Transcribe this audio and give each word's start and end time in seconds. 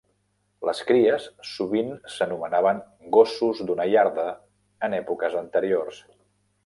Les 0.67 0.79
cries 0.91 1.27
sovint 1.49 1.91
s'anomenaven 2.13 2.81
"gossos 3.17 3.61
d'una 3.71 3.87
iarda" 3.93 4.27
en 4.89 4.97
èpoques 5.03 5.37
anteriors. 5.43 6.01